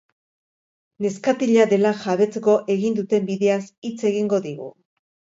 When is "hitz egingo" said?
3.91-4.41